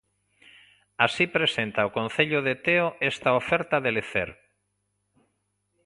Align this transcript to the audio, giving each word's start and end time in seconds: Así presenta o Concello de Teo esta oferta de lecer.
Así 1.05 1.25
presenta 1.37 1.87
o 1.87 1.93
Concello 1.97 2.39
de 2.47 2.53
Teo 2.65 2.87
esta 3.11 3.29
oferta 3.41 3.75
de 3.85 3.89
lecer. 3.97 4.29